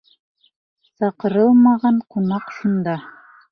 [1.01, 2.99] Саҡырылмаған ҡунаҡ шунда.